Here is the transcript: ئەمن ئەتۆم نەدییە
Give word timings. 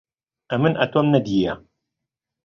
ئەمن 0.55 0.77
ئەتۆم 0.85 1.11
نەدییە 1.15 1.53